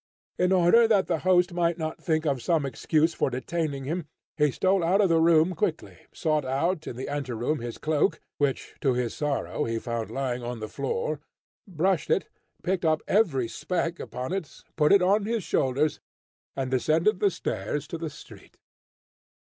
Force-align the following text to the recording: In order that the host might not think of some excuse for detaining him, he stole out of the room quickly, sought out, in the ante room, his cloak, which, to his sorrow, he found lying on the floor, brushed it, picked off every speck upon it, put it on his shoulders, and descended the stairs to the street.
In 0.39 0.51
order 0.51 0.87
that 0.87 1.05
the 1.05 1.19
host 1.19 1.53
might 1.53 1.77
not 1.77 2.01
think 2.01 2.25
of 2.25 2.41
some 2.41 2.65
excuse 2.65 3.13
for 3.13 3.29
detaining 3.29 3.83
him, 3.83 4.07
he 4.35 4.49
stole 4.49 4.83
out 4.83 4.99
of 4.99 5.09
the 5.09 5.21
room 5.21 5.53
quickly, 5.53 5.95
sought 6.11 6.43
out, 6.43 6.87
in 6.87 6.95
the 6.95 7.07
ante 7.07 7.33
room, 7.33 7.59
his 7.59 7.77
cloak, 7.77 8.19
which, 8.39 8.73
to 8.81 8.93
his 8.95 9.13
sorrow, 9.13 9.65
he 9.65 9.77
found 9.77 10.09
lying 10.09 10.41
on 10.41 10.59
the 10.59 10.67
floor, 10.67 11.19
brushed 11.67 12.09
it, 12.09 12.27
picked 12.63 12.83
off 12.83 13.01
every 13.07 13.47
speck 13.47 13.99
upon 13.99 14.33
it, 14.33 14.63
put 14.75 14.91
it 14.91 15.03
on 15.03 15.25
his 15.25 15.43
shoulders, 15.43 15.99
and 16.55 16.71
descended 16.71 17.19
the 17.19 17.29
stairs 17.29 17.85
to 17.87 17.99
the 17.99 18.09
street. 18.09 18.57